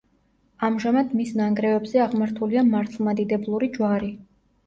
[0.67, 4.09] ამჟამად მის ნანგრევებზე აღმართულია მართლმადიდებლური ჯვარი.